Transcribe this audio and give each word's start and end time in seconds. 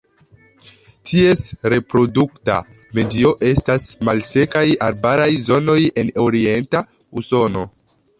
Ties 1.09 1.41
reprodukta 1.73 2.55
medio 2.99 3.33
estas 3.49 3.85
malsekaj 4.09 4.63
arbaraj 4.87 5.29
zonoj 5.51 5.77
en 6.05 6.11
orienta 6.25 6.83
Usono. 7.23 7.67